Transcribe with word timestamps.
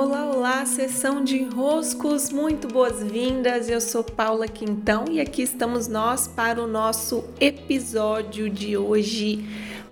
Olá, 0.00 0.30
olá, 0.30 0.64
sessão 0.64 1.24
de 1.24 1.38
enroscos, 1.38 2.30
muito 2.30 2.68
boas-vindas. 2.68 3.68
Eu 3.68 3.80
sou 3.80 4.04
Paula 4.04 4.46
Quintão 4.46 5.06
e 5.10 5.20
aqui 5.20 5.42
estamos 5.42 5.88
nós 5.88 6.28
para 6.28 6.62
o 6.62 6.68
nosso 6.68 7.24
episódio 7.40 8.48
de 8.48 8.76
hoje 8.76 9.44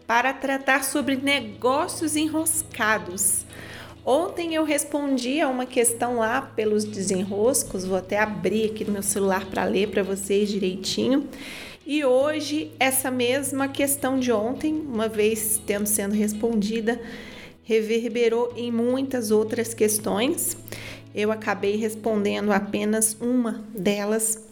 para 0.06 0.32
tratar 0.32 0.84
sobre 0.84 1.16
negócios 1.16 2.14
enroscados. 2.14 3.44
Ontem 4.04 4.54
eu 4.54 4.62
respondi 4.62 5.40
a 5.40 5.48
uma 5.48 5.66
questão 5.66 6.18
lá 6.18 6.40
pelos 6.40 6.84
desenroscos, 6.84 7.84
vou 7.84 7.98
até 7.98 8.20
abrir 8.20 8.66
aqui 8.66 8.84
no 8.84 8.92
meu 8.92 9.02
celular 9.02 9.44
para 9.46 9.64
ler 9.64 9.88
para 9.88 10.04
vocês 10.04 10.48
direitinho. 10.48 11.28
E 11.84 12.04
hoje, 12.04 12.70
essa 12.78 13.10
mesma 13.10 13.66
questão 13.66 14.20
de 14.20 14.30
ontem, 14.30 14.72
uma 14.72 15.08
vez 15.08 15.60
tendo 15.66 15.86
sendo 15.86 16.14
respondida, 16.14 17.00
reverberou 17.66 18.54
em 18.56 18.70
muitas 18.70 19.32
outras 19.32 19.74
questões. 19.74 20.56
Eu 21.12 21.32
acabei 21.32 21.76
respondendo 21.76 22.52
apenas 22.52 23.16
uma 23.20 23.64
delas 23.74 24.46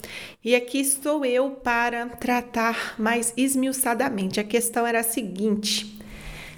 e 0.44 0.54
aqui 0.54 0.80
estou 0.80 1.24
eu 1.24 1.50
para 1.50 2.06
tratar 2.06 2.94
mais 2.98 3.32
esmiuçadamente. 3.36 4.40
A 4.40 4.44
questão 4.44 4.86
era 4.86 5.00
a 5.00 5.04
seguinte: 5.04 5.98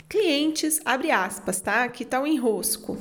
clientes, 0.09 0.81
abre 0.85 1.11
aspas, 1.11 1.61
tá? 1.61 1.85
Aqui 1.85 2.05
tá 2.05 2.21
o 2.21 2.27
enrosco. 2.27 2.97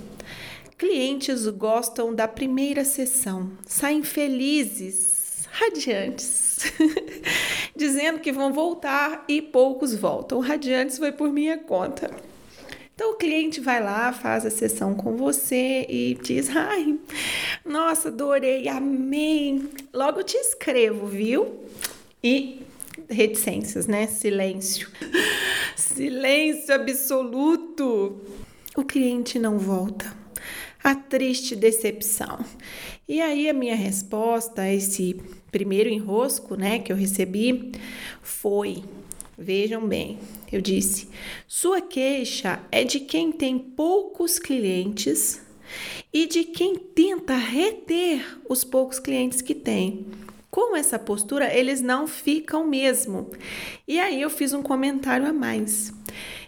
Clientes 0.77 1.47
gostam 1.47 2.13
da 2.13 2.27
primeira 2.27 2.83
sessão, 2.83 3.51
saem 3.65 4.03
felizes, 4.03 5.47
radiantes, 5.49 6.73
dizendo 7.73 8.19
que 8.19 8.33
vão 8.33 8.51
voltar 8.51 9.23
e 9.29 9.41
poucos 9.41 9.95
voltam. 9.95 10.41
Radiantes 10.41 10.97
foi 10.97 11.13
por 11.13 11.31
minha 11.31 11.57
conta. 11.57 12.11
Então 12.95 13.11
o 13.11 13.15
cliente 13.15 13.59
vai 13.59 13.83
lá, 13.83 14.13
faz 14.13 14.45
a 14.45 14.49
sessão 14.49 14.95
com 14.95 15.17
você 15.17 15.85
e 15.89 16.17
diz: 16.23 16.49
"Ai, 16.55 16.97
nossa, 17.65 18.07
adorei, 18.07 18.69
amei". 18.69 19.61
Logo 19.93 20.23
te 20.23 20.37
escrevo, 20.37 21.05
viu? 21.05 21.59
E 22.23 22.61
reticências, 23.09 23.85
né? 23.85 24.07
Silêncio. 24.07 24.89
Silêncio 25.75 26.73
absoluto. 26.73 28.21
O 28.75 28.83
cliente 28.83 29.37
não 29.37 29.59
volta. 29.59 30.11
A 30.81 30.95
triste 30.95 31.55
decepção. 31.55 32.45
E 33.07 33.21
aí 33.21 33.49
a 33.49 33.53
minha 33.53 33.75
resposta 33.75 34.61
a 34.63 34.73
esse 34.73 35.19
primeiro 35.51 35.89
enrosco, 35.89 36.55
né, 36.55 36.79
que 36.79 36.91
eu 36.91 36.95
recebi 36.95 37.71
foi: 38.21 38.83
Vejam 39.37 39.85
bem, 39.85 40.17
eu 40.49 40.61
disse: 40.61 41.09
sua 41.47 41.81
queixa 41.81 42.61
é 42.71 42.83
de 42.83 43.01
quem 43.01 43.31
tem 43.31 43.59
poucos 43.59 44.39
clientes 44.39 45.41
e 46.13 46.25
de 46.25 46.45
quem 46.45 46.75
tenta 46.75 47.35
reter 47.35 48.39
os 48.47 48.63
poucos 48.63 48.97
clientes 48.97 49.41
que 49.41 49.53
tem. 49.53 50.05
Com 50.49 50.73
essa 50.73 50.97
postura, 50.97 51.53
eles 51.53 51.81
não 51.81 52.07
ficam 52.07 52.65
mesmo. 52.65 53.29
E 53.85 53.99
aí 53.99 54.21
eu 54.21 54.29
fiz 54.29 54.53
um 54.53 54.63
comentário 54.63 55.27
a 55.27 55.33
mais. 55.33 55.91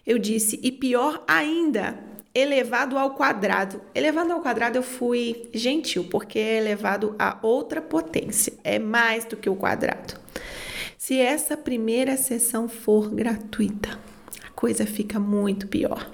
Eu 0.05 0.17
disse: 0.17 0.58
e 0.63 0.71
pior 0.71 1.21
ainda, 1.27 1.99
elevado 2.33 2.97
ao 2.97 3.15
quadrado. 3.15 3.81
Elevado 3.93 4.31
ao 4.31 4.39
quadrado 4.39 4.77
eu 4.77 4.83
fui 4.83 5.49
gentil, 5.53 6.05
porque 6.05 6.39
é 6.39 6.58
elevado 6.59 7.15
a 7.19 7.38
outra 7.41 7.81
potência, 7.81 8.53
é 8.63 8.80
mais 8.80 9.25
do 9.25 9.35
que 9.35 9.49
o 9.49 9.58
quadrado. 9.58 10.17
Se 11.08 11.17
essa 11.17 11.55
primeira 11.55 12.17
sessão 12.17 12.67
for 12.67 13.09
gratuita, 13.09 13.97
a 14.45 14.50
coisa 14.50 14.86
fica 14.86 15.17
muito 15.17 15.66
pior. 15.66 16.11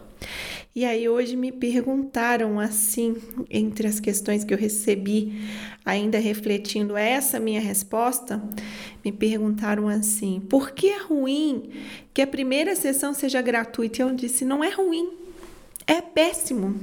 E 0.75 0.85
aí 0.85 1.09
hoje 1.09 1.35
me 1.35 1.51
perguntaram 1.51 2.59
assim, 2.59 3.15
entre 3.49 3.87
as 3.87 3.99
questões 3.99 4.43
que 4.43 4.53
eu 4.53 4.57
recebi, 4.57 5.49
ainda 5.83 6.19
refletindo 6.19 6.95
essa 6.95 7.39
minha 7.39 7.59
resposta, 7.59 8.39
me 9.03 9.11
perguntaram 9.11 9.87
assim: 9.87 10.39
"Por 10.47 10.69
que 10.69 10.89
é 10.89 11.01
ruim 11.01 11.71
que 12.13 12.21
a 12.21 12.27
primeira 12.27 12.75
sessão 12.75 13.15
seja 13.15 13.41
gratuita?" 13.41 13.97
E 13.97 14.01
eu 14.03 14.13
disse: 14.13 14.45
"Não 14.45 14.63
é 14.63 14.69
ruim. 14.69 15.09
É 15.87 16.01
péssimo. 16.01 16.79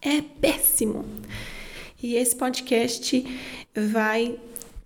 É 0.00 0.22
péssimo." 0.22 1.04
E 2.00 2.14
esse 2.14 2.36
podcast 2.36 3.26
vai 3.74 4.38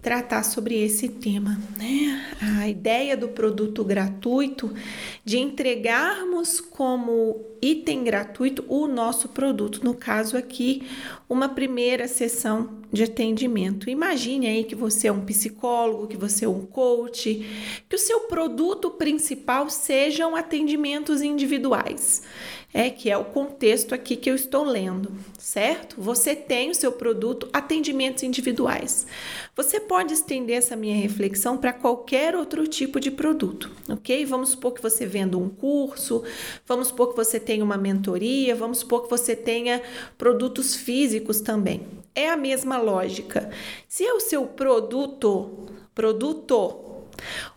tratar 0.02 0.42
sobre 0.42 0.82
esse 0.82 1.08
tema, 1.08 1.58
né? 1.78 2.34
A 2.58 2.68
ideia 2.68 3.16
do 3.16 3.28
produto 3.28 3.84
gratuito, 3.84 4.74
de 5.24 5.38
entregarmos 5.38 6.60
como 6.60 7.40
item 7.62 8.02
gratuito 8.02 8.64
o 8.68 8.88
nosso 8.88 9.28
produto, 9.28 9.80
no 9.84 9.94
caso 9.94 10.36
aqui, 10.36 10.82
uma 11.28 11.48
primeira 11.48 12.08
sessão 12.08 12.81
de 12.92 13.04
atendimento. 13.04 13.88
Imagine 13.88 14.48
aí 14.48 14.64
que 14.64 14.74
você 14.74 15.08
é 15.08 15.12
um 15.12 15.24
psicólogo, 15.24 16.06
que 16.06 16.16
você 16.16 16.44
é 16.44 16.48
um 16.48 16.66
coach, 16.66 17.46
que 17.88 17.96
o 17.96 17.98
seu 17.98 18.20
produto 18.20 18.90
principal 18.90 19.70
sejam 19.70 20.36
atendimentos 20.36 21.22
individuais 21.22 22.22
é 22.74 22.88
que 22.88 23.10
é 23.10 23.16
o 23.16 23.24
contexto 23.24 23.94
aqui 23.94 24.16
que 24.16 24.30
eu 24.30 24.34
estou 24.34 24.64
lendo, 24.64 25.12
certo? 25.38 26.00
Você 26.00 26.34
tem 26.34 26.70
o 26.70 26.74
seu 26.74 26.90
produto 26.90 27.48
atendimentos 27.52 28.22
individuais. 28.22 29.06
Você 29.54 29.78
pode 29.78 30.14
estender 30.14 30.56
essa 30.56 30.74
minha 30.74 30.96
reflexão 30.96 31.58
para 31.58 31.72
qualquer 31.72 32.34
outro 32.34 32.66
tipo 32.66 32.98
de 32.98 33.10
produto, 33.10 33.70
ok? 33.88 34.24
Vamos 34.24 34.50
supor 34.50 34.72
que 34.72 34.82
você 34.82 35.04
venda 35.04 35.36
um 35.36 35.50
curso, 35.50 36.22
vamos 36.66 36.88
supor 36.88 37.10
que 37.10 37.16
você 37.16 37.38
tenha 37.38 37.62
uma 37.62 37.76
mentoria, 37.76 38.54
vamos 38.54 38.78
supor 38.78 39.02
que 39.02 39.10
você 39.10 39.36
tenha 39.36 39.82
produtos 40.16 40.74
físicos 40.74 41.42
também. 41.42 41.86
É 42.14 42.28
a 42.28 42.36
mesma 42.36 42.78
lógica. 42.78 43.50
Se 43.88 44.04
é 44.04 44.12
o 44.12 44.20
seu 44.20 44.46
produto, 44.46 45.66
produto 45.94 46.92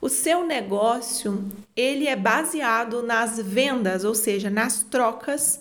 o 0.02 0.10
seu 0.10 0.46
negócio, 0.46 1.44
ele 1.76 2.08
é 2.08 2.16
baseado 2.16 3.02
nas 3.02 3.40
vendas, 3.40 4.04
ou 4.04 4.14
seja, 4.14 4.50
nas 4.50 4.84
trocas 4.84 5.60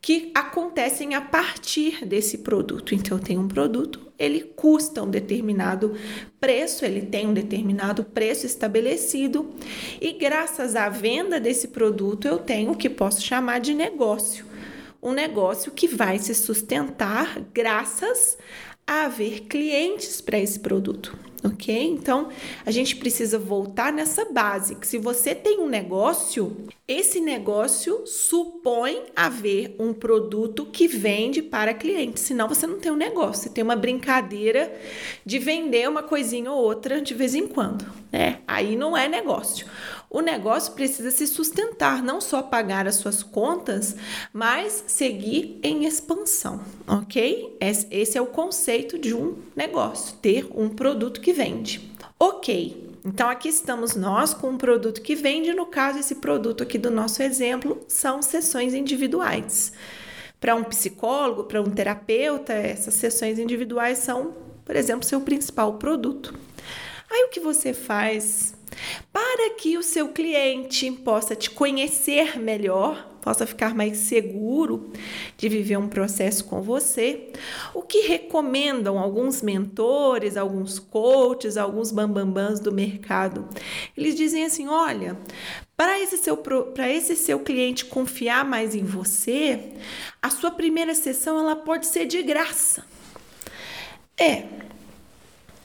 que 0.00 0.30
acontecem 0.34 1.14
a 1.14 1.20
partir 1.20 2.04
desse 2.04 2.38
produto. 2.38 2.94
Então, 2.94 3.18
tenho 3.18 3.40
um 3.40 3.48
produto, 3.48 4.12
ele 4.18 4.40
custa 4.40 5.02
um 5.02 5.08
determinado 5.08 5.96
preço, 6.38 6.84
ele 6.84 7.00
tem 7.02 7.26
um 7.26 7.32
determinado 7.32 8.04
preço 8.04 8.44
estabelecido, 8.44 9.50
e 10.00 10.12
graças 10.12 10.76
à 10.76 10.90
venda 10.90 11.40
desse 11.40 11.68
produto, 11.68 12.28
eu 12.28 12.38
tenho 12.38 12.72
o 12.72 12.76
que 12.76 12.90
posso 12.90 13.22
chamar 13.22 13.60
de 13.60 13.72
negócio. 13.72 14.44
Um 15.04 15.12
negócio 15.12 15.70
que 15.70 15.86
vai 15.86 16.18
se 16.18 16.34
sustentar 16.34 17.38
graças 17.52 18.38
a 18.86 19.04
haver 19.04 19.42
clientes 19.42 20.22
para 20.22 20.38
esse 20.38 20.58
produto 20.58 21.16
ok? 21.44 21.90
Então 21.90 22.28
a 22.64 22.70
gente 22.70 22.96
precisa 22.96 23.38
voltar 23.38 23.92
nessa 23.92 24.24
base 24.24 24.74
que 24.74 24.86
se 24.86 24.96
você 24.96 25.34
tem 25.34 25.60
um 25.60 25.68
negócio, 25.68 26.56
esse 26.88 27.20
negócio 27.20 28.06
supõe 28.06 29.02
haver 29.14 29.76
um 29.78 29.92
produto 29.92 30.64
que 30.64 30.88
vende 30.88 31.42
para 31.42 31.74
cliente, 31.74 32.18
senão 32.18 32.48
você 32.48 32.66
não 32.66 32.78
tem 32.78 32.90
um 32.90 32.96
negócio, 32.96 33.42
você 33.42 33.50
tem 33.50 33.62
uma 33.62 33.76
brincadeira 33.76 34.74
de 35.24 35.38
vender 35.38 35.88
uma 35.88 36.02
coisinha 36.02 36.50
ou 36.50 36.62
outra 36.62 37.00
de 37.00 37.12
vez 37.12 37.34
em 37.34 37.46
quando, 37.46 37.84
né? 38.10 38.40
Aí 38.48 38.74
não 38.74 38.96
é 38.96 39.06
negócio. 39.06 39.66
O 40.14 40.20
negócio 40.20 40.74
precisa 40.74 41.10
se 41.10 41.26
sustentar, 41.26 42.00
não 42.00 42.20
só 42.20 42.40
pagar 42.40 42.86
as 42.86 42.94
suas 42.94 43.20
contas, 43.20 43.96
mas 44.32 44.84
seguir 44.86 45.58
em 45.60 45.86
expansão, 45.86 46.60
ok? 46.86 47.56
Esse 47.90 48.16
é 48.16 48.22
o 48.22 48.26
conceito 48.26 48.96
de 48.96 49.12
um 49.12 49.34
negócio, 49.56 50.14
ter 50.18 50.46
um 50.54 50.68
produto 50.68 51.20
que 51.20 51.32
vende. 51.32 51.90
Ok, 52.16 52.94
então 53.04 53.28
aqui 53.28 53.48
estamos 53.48 53.96
nós 53.96 54.32
com 54.32 54.50
um 54.50 54.56
produto 54.56 55.02
que 55.02 55.16
vende, 55.16 55.52
no 55.52 55.66
caso, 55.66 55.98
esse 55.98 56.14
produto 56.14 56.62
aqui 56.62 56.78
do 56.78 56.92
nosso 56.92 57.20
exemplo 57.20 57.84
são 57.88 58.22
sessões 58.22 58.72
individuais. 58.72 59.72
Para 60.40 60.54
um 60.54 60.62
psicólogo, 60.62 61.42
para 61.42 61.60
um 61.60 61.72
terapeuta, 61.72 62.52
essas 62.52 62.94
sessões 62.94 63.36
individuais 63.36 63.98
são, 63.98 64.32
por 64.64 64.76
exemplo, 64.76 65.04
seu 65.04 65.20
principal 65.22 65.74
produto. 65.74 66.32
Aí 67.10 67.24
o 67.24 67.30
que 67.30 67.40
você 67.40 67.74
faz 67.74 68.54
para 69.12 69.54
que 69.54 69.76
o 69.78 69.82
seu 69.82 70.08
cliente 70.08 70.90
possa 70.90 71.34
te 71.34 71.50
conhecer 71.50 72.38
melhor, 72.38 73.14
possa 73.20 73.46
ficar 73.46 73.74
mais 73.74 73.96
seguro 73.98 74.92
de 75.36 75.48
viver 75.48 75.78
um 75.78 75.88
processo 75.88 76.44
com 76.44 76.60
você. 76.60 77.32
O 77.72 77.80
que 77.80 78.00
recomendam 78.00 78.98
alguns 78.98 79.40
mentores, 79.40 80.36
alguns 80.36 80.78
coaches, 80.78 81.56
alguns 81.56 81.90
bambambãs 81.90 82.60
do 82.60 82.70
mercado? 82.70 83.48
Eles 83.96 84.14
dizem 84.14 84.44
assim: 84.44 84.68
olha, 84.68 85.18
para 85.76 85.98
esse, 85.98 86.18
seu, 86.18 86.36
para 86.36 86.90
esse 86.90 87.16
seu 87.16 87.40
cliente 87.40 87.86
confiar 87.86 88.44
mais 88.44 88.74
em 88.74 88.84
você, 88.84 89.72
a 90.20 90.28
sua 90.28 90.50
primeira 90.50 90.94
sessão 90.94 91.38
ela 91.38 91.56
pode 91.56 91.86
ser 91.86 92.04
de 92.04 92.22
graça. 92.22 92.84
É, 94.16 94.44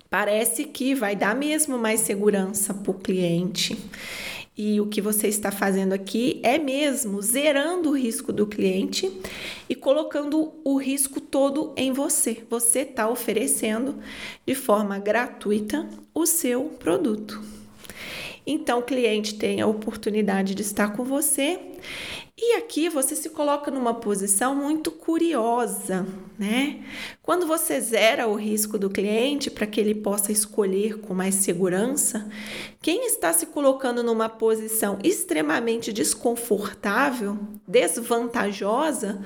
Parece 0.10 0.64
que 0.64 0.96
vai 0.96 1.16
dar 1.16 1.36
mesmo 1.36 1.78
mais 1.78 2.00
segurança 2.00 2.74
para 2.74 2.92
o 2.92 2.96
cliente. 2.96 3.78
E 4.58 4.82
o 4.82 4.88
que 4.88 5.00
você 5.02 5.28
está 5.28 5.52
fazendo 5.52 5.94
aqui 5.94 6.40
é 6.44 6.58
mesmo 6.58 7.22
zerando 7.22 7.90
o 7.92 7.96
risco 7.96 8.34
do 8.34 8.48
cliente 8.48 9.10
e 9.70 9.76
colocando 9.76 10.52
o 10.66 10.78
risco 10.78 11.22
todo 11.22 11.74
em 11.78 11.94
você. 11.94 12.44
Você 12.50 12.80
está 12.80 13.08
oferecendo 13.08 14.00
de 14.46 14.56
forma 14.56 14.98
gratuita 14.98 15.88
o 16.14 16.26
seu 16.26 16.66
produto. 16.80 17.42
Então, 18.46 18.80
o 18.80 18.84
cliente 18.84 19.36
tem 19.36 19.62
a 19.62 19.68
oportunidade 19.68 20.56
de 20.56 20.64
estar 20.64 20.92
com 20.94 21.04
você 21.04 21.60
e 22.42 22.56
aqui 22.56 22.88
você 22.88 23.18
se 23.18 23.30
coloca 23.30 23.70
numa 23.70 23.94
posição 23.94 24.56
muito 24.56 24.92
curiosa, 24.92 26.08
né? 26.38 26.86
Quando 27.22 27.46
você 27.46 27.82
zera 27.82 28.28
o 28.28 28.36
risco 28.36 28.78
do 28.78 28.90
cliente 28.90 29.52
para 29.52 29.68
que 29.68 29.80
ele 29.80 29.94
possa 29.94 30.32
escolher 30.32 31.00
com 31.00 31.14
mais 31.14 31.36
segurança, 31.36 32.30
quem 32.82 33.06
está 33.06 33.34
se 33.34 33.48
colocando 33.48 34.02
numa 34.02 34.30
posição 34.30 34.98
extremamente 35.04 35.92
desconfortável, 35.92 37.38
desvantajosa, 37.68 39.22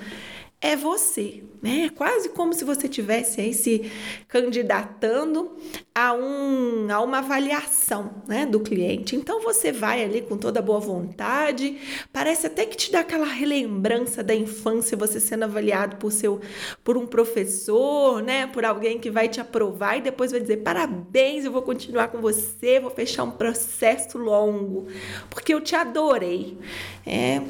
é 0.64 0.78
você, 0.78 1.44
né? 1.62 1.88
É 1.88 1.90
quase 1.90 2.30
como 2.30 2.54
se 2.54 2.64
você 2.64 2.88
tivesse 2.88 3.42
aí 3.42 3.54
se 3.54 3.92
candidatando 4.30 5.58
a, 5.94 6.14
um, 6.14 6.88
a 6.90 7.02
uma 7.02 7.18
avaliação, 7.18 8.24
né, 8.26 8.46
do 8.46 8.62
cliente. 8.62 9.14
Então 9.14 9.42
você 9.42 9.74
vai 9.74 10.02
ali 10.02 10.22
com 10.22 10.38
toda 10.38 10.62
boa 10.62 10.80
vontade, 10.80 11.78
parece 12.14 12.48
até 12.48 12.66
que 12.66 12.78
te 12.78 12.94
dá 12.94 13.02
aquela 13.02 13.26
relembrança 13.26 14.24
da 14.24 14.34
infância, 14.34 14.96
você 14.96 15.20
sendo 15.20 15.44
avaliado 15.44 15.98
por 15.98 16.14
seu 16.14 16.40
por 16.82 16.96
um 16.96 17.06
professor, 17.06 18.24
né, 18.24 18.48
por 18.48 18.64
alguém 18.64 18.98
que 18.98 19.12
vai 19.12 19.28
te 19.28 19.42
aprovar 19.42 19.98
e 19.98 20.02
depois 20.02 20.32
vai 20.32 20.40
dizer: 20.40 20.58
"Parabéns, 20.58 21.44
eu 21.44 21.52
vou 21.52 21.62
continuar 21.62 22.08
com 22.08 22.22
você, 22.22 22.80
vou 22.80 22.90
fechar 22.90 23.24
um 23.24 23.32
processo 23.32 24.18
longo, 24.18 24.88
porque 25.30 25.54
eu 25.54 25.60
te 25.60 25.76
adorei". 25.76 26.58
É, 27.06 27.42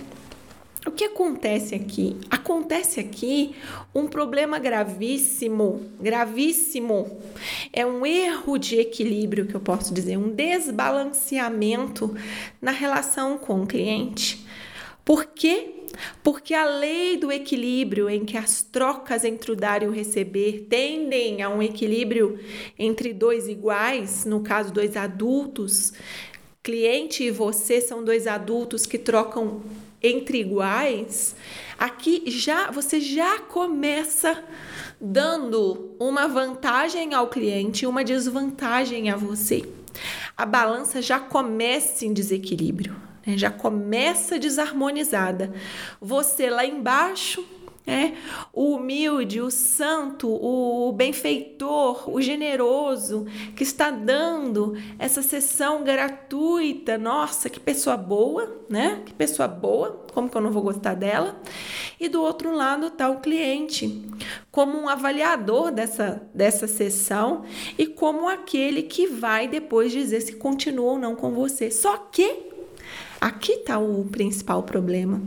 o 0.86 0.92
que 0.92 1.06
acontece 1.06 1.76
aqui? 1.76 2.18
Acontece 2.30 3.00
aqui 3.00 3.56
um 3.96 4.08
problema 4.08 4.60
gravíssimo, 4.60 5.82
gravíssimo. 6.00 7.20
É 7.72 7.86
um 7.86 8.06
erro 8.06 8.58
de 8.58 8.80
equilíbrio 8.80 9.46
que 9.48 9.56
eu 9.56 9.62
posso 9.62 9.94
dizer, 9.94 10.18
um 10.18 10.30
desbalanceamento 10.30 12.16
na 12.62 12.72
relação 12.72 13.38
com 13.38 13.64
o 13.64 13.68
cliente. 13.68 14.46
Por 15.06 15.26
quê? 15.26 15.84
Porque 16.24 16.54
a 16.54 16.66
lei 16.66 17.18
do 17.18 17.32
equilíbrio, 17.32 18.10
em 18.10 18.26
que 18.26 18.36
as 18.36 18.64
trocas 18.64 19.24
entre 19.24 19.52
o 19.52 19.56
dar 19.56 19.84
e 19.84 19.88
o 19.88 19.92
receber 19.92 20.66
tendem 20.70 21.42
a 21.42 21.50
um 21.50 21.62
equilíbrio 21.62 22.40
entre 22.78 23.14
dois 23.14 23.48
iguais, 23.48 24.26
no 24.26 24.42
caso, 24.42 24.74
dois 24.74 24.98
adultos, 24.98 25.94
cliente 26.64 27.24
e 27.24 27.32
você 27.32 27.80
são 27.80 28.04
dois 28.04 28.26
adultos 28.26 28.86
que 28.86 28.98
trocam 28.98 29.62
entre 30.04 30.42
iguais, 30.42 31.36
aqui 31.80 32.24
já 32.28 32.70
você 32.70 33.00
já 33.00 33.40
começa 33.40 34.44
dando 35.00 35.96
uma 36.00 36.28
vantagem 36.28 37.14
ao 37.14 37.28
cliente 37.28 37.86
e 37.86 37.88
uma 37.88 38.04
desvantagem 38.04 39.10
a 39.10 39.16
você. 39.16 39.64
A 40.36 40.46
balança 40.46 41.02
já 41.02 41.20
começa 41.20 42.06
em 42.06 42.14
desequilíbrio, 42.14 42.96
né? 43.26 43.38
já 43.38 43.50
começa 43.50 44.38
desarmonizada. 44.38 45.54
Você 46.02 46.50
lá 46.50 46.66
embaixo 46.66 47.46
é, 47.86 48.14
o 48.54 48.76
humilde, 48.76 49.42
o 49.42 49.52
santo, 49.52 50.30
o 50.30 50.92
benfeitor, 50.94 52.10
o 52.10 52.22
generoso 52.22 53.26
que 53.56 53.64
está 53.64 53.92
dando 53.92 54.78
essa 54.98 55.22
sessão 55.22 55.84
gratuita. 55.84 56.98
Nossa, 56.98 57.50
que 57.50 57.60
pessoa 57.60 57.98
boa, 57.98 58.64
né? 58.70 59.02
Que 59.06 59.14
pessoa 59.14 59.50
boa, 59.50 60.06
como 60.14 60.30
que 60.30 60.38
eu 60.38 60.42
não 60.42 60.52
vou 60.52 60.64
gostar 60.64 60.94
dela? 60.94 61.42
E 62.00 62.08
do 62.08 62.22
outro 62.22 62.56
lado 62.56 62.88
está 62.88 63.10
o 63.10 63.20
cliente, 63.20 64.02
como 64.50 64.78
um 64.78 64.88
avaliador 64.88 65.70
dessa, 65.70 66.22
dessa 66.34 66.68
sessão 66.68 67.44
e 67.78 67.86
como 67.86 68.30
aquele 68.30 68.84
que 68.84 69.08
vai 69.08 69.48
depois 69.48 69.92
dizer 69.92 70.22
se 70.22 70.36
continua 70.38 70.94
ou 70.94 71.00
não 71.00 71.16
com 71.18 71.32
você. 71.32 71.70
Só 71.70 71.98
que 71.98 72.53
Aqui 73.24 73.54
está 73.54 73.80
o 73.80 74.04
principal 74.04 74.64
problema. 74.64 75.22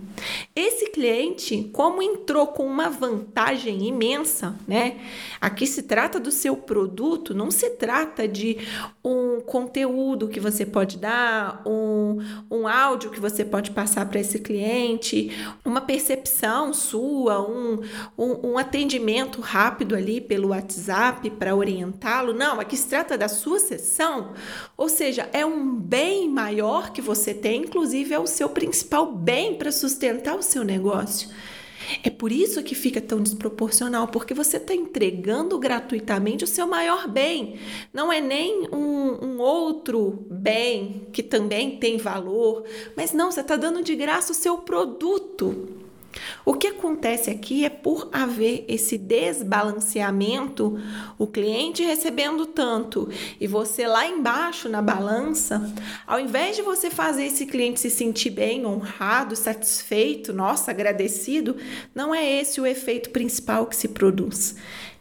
Esse 0.55 0.91
cliente, 0.91 1.71
como 1.73 2.03
entrou 2.03 2.49
com 2.49 2.67
uma 2.67 2.91
vantagem 2.91 3.89
imensa, 3.89 4.55
né? 4.69 4.99
Aqui 5.41 5.67
se 5.67 5.83
trata 5.83 6.21
do 6.21 6.31
seu 6.31 6.59
produto, 6.59 7.33
não 7.33 7.51
se 7.51 7.71
trata 7.71 8.29
de 8.29 8.59
um 9.03 9.41
conteúdo 9.41 10.29
que 10.29 10.39
você 10.39 10.67
pode 10.67 10.99
dar, 10.99 11.63
um, 11.65 12.19
um 12.51 12.69
áudio 12.69 13.11
que 13.11 13.19
você 13.19 13.47
pode 13.47 13.71
passar 13.71 14.05
para 14.05 14.21
esse 14.21 14.41
cliente, 14.41 15.31
uma 15.65 15.81
percepção 15.81 16.75
sua, 16.75 17.49
um, 17.49 17.81
um, 18.19 18.51
um 18.51 18.59
atendimento 18.59 19.41
rápido 19.41 19.97
ali 19.97 20.21
pelo 20.21 20.49
WhatsApp 20.49 21.31
para 21.31 21.57
orientá-lo. 21.57 22.35
Não, 22.35 22.61
aqui 22.61 22.77
se 22.77 22.89
trata 22.89 23.17
da 23.17 23.29
sua 23.29 23.59
sessão, 23.59 24.35
ou 24.77 24.91
seja, 24.91 25.31
é 25.33 25.47
um 25.47 25.75
bem 25.75 26.29
maior 26.29 26.91
que 26.91 27.01
você 27.01 27.33
tem, 27.33 27.63
inclusive 27.63 27.86
inclusive, 27.87 28.15
é 28.15 28.19
o 28.19 28.27
seu 28.27 28.49
principal 28.49 29.13
bem 29.13 29.55
para 29.55 29.71
sustentar 29.71 30.37
o 30.37 30.43
seu 30.43 30.65
negócio. 30.65 31.29
É 32.03 32.11
por 32.11 32.33
isso 32.33 32.65
que 32.65 32.75
fica 32.75 33.01
tão 33.01 33.23
desproporcional, 33.23 34.09
porque 34.09 34.35
você 34.35 34.57
está 34.57 34.75
entregando 34.75 35.57
gratuitamente 35.57 36.43
o 36.43 36.47
seu 36.47 36.67
maior 36.67 37.07
bem. 37.07 37.61
Não 37.93 38.13
é 38.13 38.21
nem 38.21 38.67
um, 38.73 39.25
um, 39.25 39.39
outro 39.39 40.27
bem 40.29 41.07
que 41.13 41.23
também 41.23 41.77
tem 41.77 41.97
valor, 41.97 42.65
mas 42.97 43.13
não, 43.13 43.31
você 43.31 43.41
está 43.41 43.55
dando 43.55 43.85
de 43.85 43.95
graça 43.95 44.33
o 44.33 44.35
seu 44.35 44.59
produto. 44.59 45.76
O 46.49 46.55
que 46.55 46.69
acontece 46.69 47.29
aqui 47.29 47.65
é 47.65 47.69
por 47.69 48.09
haver 48.13 48.65
esse 48.69 48.97
desbalanceamento, 48.97 50.79
o 51.19 51.27
cliente 51.27 51.83
recebendo 51.83 52.47
tanto 52.47 53.09
e 53.41 53.49
você 53.49 53.85
lá 53.85 54.07
embaixo 54.07 54.69
na 54.69 54.81
balança, 54.81 55.61
ao 56.07 56.21
invés 56.21 56.55
de 56.55 56.63
você 56.63 56.89
fazer 56.89 57.25
esse 57.25 57.47
cliente 57.47 57.81
se 57.81 57.91
sentir 57.91 58.31
bem, 58.31 58.65
honrado, 58.65 59.35
satisfeito, 59.35 60.33
nossa, 60.33 60.71
agradecido, 60.71 61.57
não 61.93 62.15
é 62.15 62.25
esse 62.25 62.61
o 62.61 62.67
efeito 62.67 63.11
principal 63.11 63.67
que 63.67 63.75
se 63.75 63.89
produz. 63.89 64.55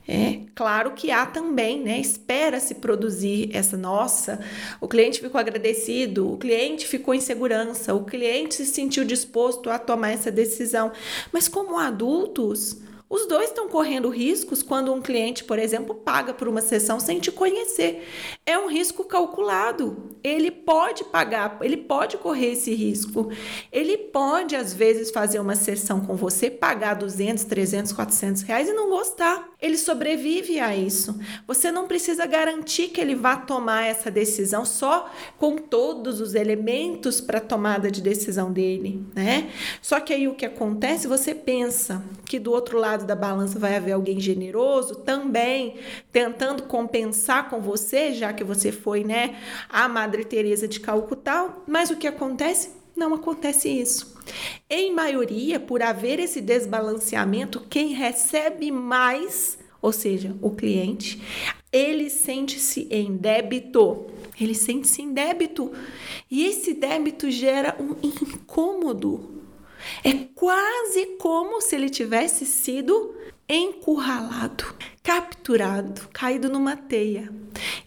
É 0.07 0.42
claro 0.54 0.92
que 0.92 1.10
há 1.10 1.25
também, 1.25 1.81
né? 1.81 2.00
Espera-se 2.00 2.75
produzir 2.75 3.50
essa 3.54 3.75
nossa. 3.75 4.40
O 4.80 4.88
cliente 4.88 5.19
ficou 5.19 5.40
agradecido, 5.40 6.31
o 6.31 6.38
cliente 6.38 6.88
ficou 6.88 7.13
em 7.13 7.19
segurança, 7.19 7.94
o 7.94 8.06
cliente 8.06 8.54
se 8.54 8.66
sentiu 8.68 9.04
disposto 9.04 9.69
a 9.69 9.80
tomar 9.80 10.12
essa 10.12 10.31
decisão. 10.31 10.92
Mas 11.31 11.48
como 11.48 11.80
adultos, 11.80 12.78
os 13.07 13.28
dois 13.28 13.50
estão 13.50 13.69
correndo 13.69 14.10
riscos 14.10 14.63
quando 14.63 14.92
um 14.92 15.00
cliente, 15.00 15.44
por 15.44 15.59
exemplo, 15.59 15.94
paga 15.94 16.33
por 16.33 16.47
uma 16.47 16.62
sessão 16.62 17.00
sem 17.00 17.19
te 17.19 17.31
conhecer. 17.31 18.04
É 18.44 18.57
um 18.57 18.68
risco 18.68 19.04
calculado. 19.04 20.16
Ele 20.24 20.50
pode 20.50 21.04
pagar, 21.04 21.59
ele 21.62 21.78
pode 21.78 22.18
correr 22.18 22.54
esse 22.54 22.74
risco. 22.74 23.31
Ele 23.71 23.95
pode, 23.95 24.56
às 24.56 24.74
vezes, 24.74 25.12
fazer 25.12 25.40
uma 25.40 25.56
sessão 25.56 26.02
com 26.02 26.16
você, 26.16 26.50
pagar 26.50 26.95
200, 26.95 27.44
300, 27.44 27.94
400 27.94 28.42
reais 28.42 28.69
e 28.69 28.74
não 28.74 28.90
gostar. 28.90 29.50
Ele 29.62 29.78
sobrevive 29.78 30.59
a 30.59 30.76
isso. 30.76 31.19
Você 31.45 31.71
não 31.71 31.88
precisa 31.88 32.26
garantir 32.26 32.88
que 32.88 33.00
ele 33.00 33.14
vá 33.14 33.35
tomar 33.38 33.85
essa 33.85 34.09
decisão 34.09 34.66
só 34.66 35.12
com 35.38 35.57
todos 35.57 36.19
os 36.19 36.33
elementos 36.33 37.21
para 37.21 37.40
tomada 37.40 37.92
de 37.92 38.02
decisão 38.02 38.52
dele, 38.52 39.06
né? 39.14 39.52
Só 39.80 40.00
que 40.00 40.12
aí 40.12 40.28
o 40.28 40.33
que 40.33 40.45
acontece, 40.45 41.07
você 41.07 41.35
pensa 41.35 42.04
que 42.26 42.40
do 42.40 42.52
outro 42.52 42.80
lado 42.80 42.94
lado 42.95 43.06
da 43.06 43.16
balança 43.16 43.59
vai 43.59 43.75
haver 43.75 43.92
alguém 43.92 44.19
generoso 44.19 44.95
também 44.95 45.75
tentando 46.11 46.64
compensar 46.64 47.49
com 47.49 47.59
você, 47.59 48.14
já 48.14 48.31
que 48.31 48.44
você 48.44 48.71
foi, 48.71 49.04
né, 49.04 49.37
a 49.69 49.87
Madre 49.90 50.23
Teresa 50.23 50.68
de 50.68 50.80
Calcutá, 50.80 51.54
mas 51.68 51.90
o 51.90 51.97
que 51.97 52.07
acontece? 52.07 52.69
Não 52.95 53.14
acontece 53.14 53.68
isso. 53.68 54.16
Em 54.69 54.94
maioria, 54.94 55.59
por 55.59 55.81
haver 55.81 56.19
esse 56.19 56.40
desbalanceamento, 56.40 57.59
quem 57.69 57.90
recebe 57.90 58.71
mais, 58.71 59.57
ou 59.81 59.92
seja, 59.92 60.33
o 60.42 60.52
cliente, 60.52 61.21
ele 61.71 62.09
sente-se 62.09 62.87
em 62.90 63.18
débito. 63.18 64.06
Ele 64.40 64.56
sente-se 64.56 65.02
em 65.02 65.14
débito. 65.14 65.73
E 66.31 66.45
esse 66.45 66.73
débito 66.73 67.30
gera 67.30 67.75
um 67.78 67.95
incômodo 68.02 69.44
quase 70.33 71.18
como 71.18 71.61
se 71.61 71.75
ele 71.75 71.89
tivesse 71.89 72.45
sido 72.45 73.15
encurralado, 73.47 74.66
capturado 75.04 76.09
caído 76.11 76.49
numa 76.49 76.75
teia. 76.75 77.31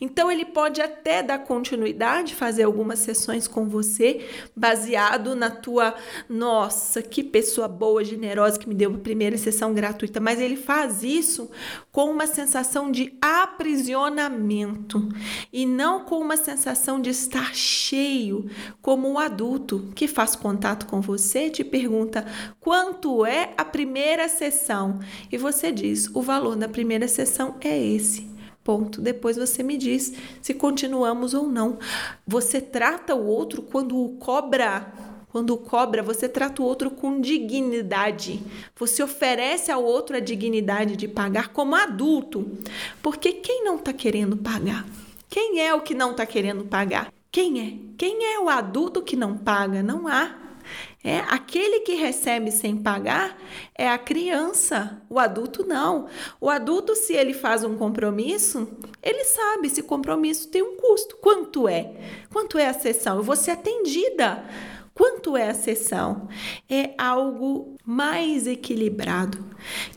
Então 0.00 0.30
ele 0.30 0.44
pode 0.44 0.80
até 0.80 1.22
dar 1.22 1.40
continuidade, 1.40 2.34
fazer 2.34 2.62
algumas 2.62 3.00
sessões 3.00 3.48
com 3.48 3.68
você, 3.68 4.24
baseado 4.56 5.34
na 5.34 5.50
tua, 5.50 5.94
nossa, 6.28 7.02
que 7.02 7.22
pessoa 7.22 7.66
boa, 7.66 8.04
generosa 8.04 8.58
que 8.58 8.68
me 8.68 8.74
deu 8.74 8.94
a 8.94 8.98
primeira 8.98 9.36
sessão 9.36 9.74
gratuita, 9.74 10.20
mas 10.20 10.40
ele 10.40 10.56
faz 10.56 11.02
isso 11.02 11.50
com 11.90 12.10
uma 12.10 12.26
sensação 12.26 12.90
de 12.90 13.12
aprisionamento 13.20 15.08
e 15.52 15.66
não 15.66 16.04
com 16.04 16.20
uma 16.20 16.36
sensação 16.36 17.00
de 17.00 17.10
estar 17.10 17.54
cheio, 17.54 18.48
como 18.80 19.12
o 19.12 19.18
adulto 19.18 19.90
que 19.94 20.06
faz 20.06 20.36
contato 20.36 20.86
com 20.86 21.00
você 21.00 21.50
te 21.50 21.64
pergunta 21.64 22.24
quanto 22.60 23.26
é 23.26 23.52
a 23.56 23.64
primeira 23.64 24.28
sessão 24.28 25.00
e 25.30 25.36
você 25.36 25.47
diz: 25.72 26.10
"O 26.14 26.22
valor 26.22 26.56
da 26.56 26.68
primeira 26.68 27.08
sessão 27.08 27.56
é 27.60 27.78
esse". 27.78 28.28
Ponto. 28.62 29.00
Depois 29.00 29.36
você 29.36 29.62
me 29.62 29.78
diz 29.78 30.12
se 30.42 30.52
continuamos 30.52 31.32
ou 31.32 31.48
não. 31.48 31.78
Você 32.26 32.60
trata 32.60 33.14
o 33.14 33.26
outro 33.26 33.62
quando 33.62 33.96
o 33.96 34.10
cobra. 34.18 34.92
Quando 35.30 35.54
o 35.54 35.58
cobra, 35.58 36.02
você 36.02 36.28
trata 36.28 36.62
o 36.62 36.64
outro 36.64 36.90
com 36.90 37.20
dignidade. 37.20 38.42
Você 38.76 39.02
oferece 39.02 39.70
ao 39.70 39.84
outro 39.84 40.16
a 40.16 40.20
dignidade 40.20 40.96
de 40.96 41.06
pagar 41.06 41.48
como 41.48 41.74
adulto. 41.74 42.58
Porque 43.02 43.32
quem 43.32 43.62
não 43.64 43.76
está 43.76 43.92
querendo 43.92 44.36
pagar? 44.36 44.86
Quem 45.28 45.60
é 45.60 45.74
o 45.74 45.82
que 45.82 45.94
não 45.94 46.12
está 46.12 46.24
querendo 46.24 46.64
pagar? 46.64 47.12
Quem 47.30 47.60
é? 47.60 47.74
Quem 47.98 48.34
é 48.34 48.40
o 48.40 48.48
adulto 48.48 49.02
que 49.02 49.16
não 49.16 49.36
paga? 49.36 49.82
Não 49.82 50.08
há. 50.08 50.47
É 51.08 51.20
aquele 51.30 51.80
que 51.80 51.94
recebe 51.94 52.50
sem 52.50 52.76
pagar 52.76 53.34
é 53.74 53.88
a 53.88 53.96
criança, 53.96 55.00
o 55.08 55.18
adulto 55.18 55.66
não. 55.66 56.06
O 56.38 56.50
adulto, 56.50 56.94
se 56.94 57.14
ele 57.14 57.32
faz 57.32 57.64
um 57.64 57.78
compromisso, 57.78 58.68
ele 59.02 59.24
sabe 59.24 59.70
se 59.70 59.82
compromisso 59.82 60.48
tem 60.48 60.60
um 60.60 60.76
custo. 60.76 61.16
Quanto 61.16 61.66
é? 61.66 61.94
Quanto 62.30 62.58
é 62.58 62.68
a 62.68 62.74
sessão? 62.74 63.16
Eu 63.16 63.22
vou 63.22 63.36
ser 63.36 63.52
atendida. 63.52 64.44
Quanto 64.98 65.36
é 65.36 65.48
a 65.48 65.54
sessão? 65.54 66.26
É 66.68 66.90
algo 66.98 67.76
mais 67.86 68.48
equilibrado, 68.48 69.38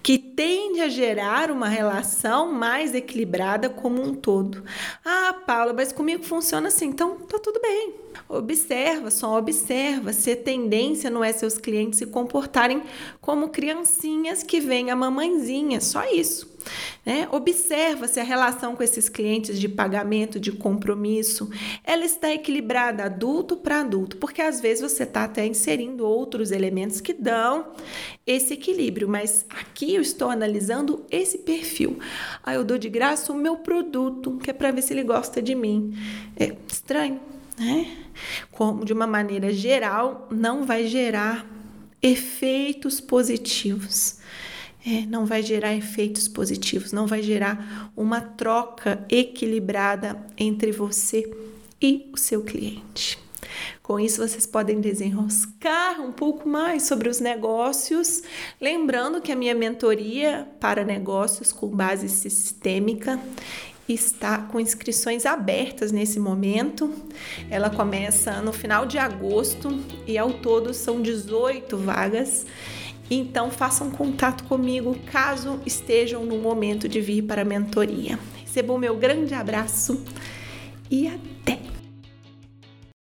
que 0.03 0.19
tende 0.19 0.79
a 0.79 0.89
gerar 0.89 1.49
uma 1.49 1.67
relação 1.67 2.53
mais 2.53 2.93
equilibrada 2.93 3.67
como 3.67 3.99
um 3.99 4.13
todo. 4.13 4.63
Ah, 5.03 5.33
Paula, 5.47 5.73
mas 5.73 5.91
comigo 5.91 6.23
funciona 6.23 6.67
assim, 6.67 6.85
então 6.85 7.15
tá 7.21 7.39
tudo 7.39 7.59
bem. 7.59 7.95
Observa, 8.29 9.09
só 9.09 9.39
observa 9.39 10.13
se 10.13 10.33
a 10.33 10.37
tendência 10.37 11.09
não 11.09 11.23
é 11.23 11.33
seus 11.33 11.57
clientes 11.57 11.97
se 11.97 12.05
comportarem 12.05 12.83
como 13.19 13.49
criancinhas 13.49 14.43
que 14.43 14.59
vêm 14.59 14.91
a 14.91 14.95
mamãezinha, 14.95 15.81
só 15.81 16.05
isso. 16.13 16.50
Né? 17.03 17.27
Observa 17.31 18.07
se 18.07 18.19
a 18.19 18.23
relação 18.23 18.75
com 18.75 18.83
esses 18.83 19.09
clientes 19.09 19.59
de 19.59 19.67
pagamento, 19.67 20.39
de 20.39 20.51
compromisso, 20.51 21.49
ela 21.83 22.05
está 22.05 22.31
equilibrada 22.31 23.05
adulto 23.05 23.57
para 23.57 23.79
adulto, 23.81 24.17
porque 24.17 24.39
às 24.39 24.61
vezes 24.61 24.81
você 24.81 25.01
está 25.01 25.23
até 25.23 25.45
inserindo 25.47 26.05
outros 26.05 26.51
elementos 26.51 27.01
que 27.01 27.11
dão 27.11 27.71
esse 28.25 28.53
equilíbrio, 28.53 29.09
mas 29.09 29.45
aqui 29.49 29.95
eu 29.95 30.01
estou 30.01 30.29
analisando 30.29 31.03
esse 31.09 31.39
perfil. 31.39 31.97
Aí 32.43 32.55
eu 32.55 32.63
dou 32.63 32.77
de 32.77 32.87
graça 32.87 33.33
o 33.33 33.35
meu 33.35 33.57
produto, 33.57 34.37
que 34.43 34.51
é 34.51 34.53
para 34.53 34.69
ver 34.69 34.83
se 34.83 34.93
ele 34.93 35.03
gosta 35.03 35.41
de 35.41 35.55
mim. 35.55 35.97
É 36.37 36.55
estranho, 36.67 37.19
né? 37.57 37.97
Como 38.51 38.85
de 38.85 38.93
uma 38.93 39.07
maneira 39.07 39.51
geral, 39.51 40.27
não 40.29 40.67
vai 40.67 40.85
gerar 40.85 41.47
efeitos 41.99 43.01
positivos 43.01 44.21
é, 44.85 45.05
não 45.05 45.25
vai 45.25 45.43
gerar 45.43 45.75
efeitos 45.75 46.27
positivos, 46.27 46.91
não 46.91 47.05
vai 47.07 47.21
gerar 47.21 47.91
uma 47.95 48.21
troca 48.21 49.05
equilibrada 49.09 50.19
entre 50.37 50.71
você 50.71 51.31
e 51.81 52.09
o 52.11 52.17
seu 52.17 52.43
cliente. 52.43 53.19
Com 53.83 53.99
isso, 53.99 54.25
vocês 54.25 54.45
podem 54.45 54.79
desenroscar 54.79 56.01
um 56.01 56.11
pouco 56.11 56.47
mais 56.47 56.83
sobre 56.83 57.09
os 57.09 57.19
negócios. 57.19 58.23
Lembrando 58.59 59.21
que 59.21 59.31
a 59.31 59.35
minha 59.35 59.53
mentoria 59.53 60.47
para 60.59 60.85
negócios 60.85 61.51
com 61.51 61.67
base 61.67 62.07
sistêmica 62.07 63.19
está 63.87 64.37
com 64.37 64.59
inscrições 64.59 65.25
abertas 65.25 65.91
nesse 65.91 66.19
momento. 66.19 66.93
Ela 67.49 67.69
começa 67.69 68.41
no 68.41 68.53
final 68.53 68.85
de 68.85 68.97
agosto 68.97 69.69
e 70.07 70.17
ao 70.17 70.33
todo 70.33 70.73
são 70.73 71.01
18 71.01 71.75
vagas. 71.77 72.45
Então 73.13 73.51
façam 73.51 73.91
contato 73.91 74.45
comigo 74.45 74.97
caso 75.11 75.59
estejam 75.65 76.25
no 76.25 76.37
momento 76.37 76.87
de 76.87 77.01
vir 77.01 77.23
para 77.23 77.41
a 77.41 77.45
mentoria. 77.45 78.17
Recebam 78.39 78.77
meu 78.77 78.95
grande 78.95 79.33
abraço 79.33 80.01
e 80.89 81.09
até 81.09 81.30